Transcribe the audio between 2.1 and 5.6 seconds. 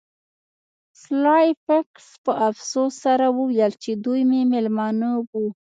په افسوس سره وویل چې دوی مې میلمانه وو